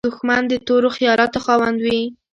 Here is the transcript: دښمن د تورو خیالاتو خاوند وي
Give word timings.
دښمن 0.09 0.41
د 0.47 0.53
تورو 0.67 0.89
خیالاتو 0.97 1.39
خاوند 1.45 1.77
وي 1.85 2.01